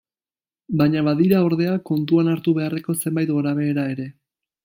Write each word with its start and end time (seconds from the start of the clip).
Baina 0.79 1.03
badira, 1.07 1.41
ordea, 1.49 1.75
kontuan 1.91 2.31
hartu 2.33 2.55
beharreko 2.59 2.97
zenbait 3.05 3.35
gorabehera 3.35 3.87
ere. 3.93 4.09